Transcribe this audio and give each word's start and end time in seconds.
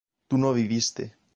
tú 0.27 0.37
no 0.41 0.51
viviste 0.53 1.13